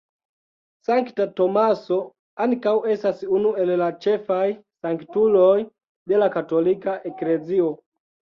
[0.85, 1.97] Sankta Tomaso
[2.45, 4.41] ankaŭ estas unu el la ĉefaj
[4.87, 5.53] sanktuloj
[6.15, 7.71] de la Katolika Eklezio.